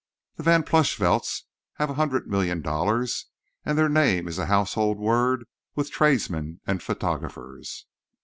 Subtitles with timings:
[0.37, 1.43] The Van Plushvelts
[1.75, 3.27] have a hundred million dollars,
[3.63, 7.85] and their name is a household word with tradesmen and photographers.